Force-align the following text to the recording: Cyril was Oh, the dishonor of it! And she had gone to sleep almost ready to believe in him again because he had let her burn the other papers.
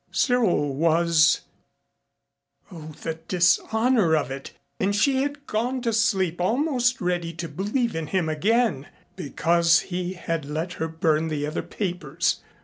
Cyril 0.11 0.73
was 0.73 1.41
Oh, 2.71 2.93
the 3.03 3.19
dishonor 3.27 4.15
of 4.17 4.31
it! 4.31 4.51
And 4.79 4.95
she 4.95 5.21
had 5.21 5.45
gone 5.45 5.79
to 5.81 5.93
sleep 5.93 6.41
almost 6.41 7.01
ready 7.01 7.33
to 7.33 7.47
believe 7.47 7.95
in 7.95 8.07
him 8.07 8.27
again 8.27 8.87
because 9.15 9.79
he 9.93 10.13
had 10.13 10.43
let 10.45 10.73
her 10.81 10.87
burn 10.87 11.27
the 11.27 11.45
other 11.45 11.61
papers. 11.61 12.41